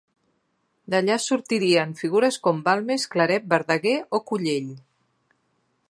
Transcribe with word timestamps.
D'allà 0.93 1.17
sortirien 1.25 1.93
figures 1.99 2.39
com 2.47 2.63
Balmes, 2.69 3.07
Claret, 3.17 3.47
Verdaguer 3.53 3.97
o 4.19 4.23
Collell. 4.33 4.73